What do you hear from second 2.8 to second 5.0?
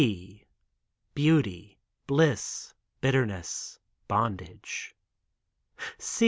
Bitterness— Bondage.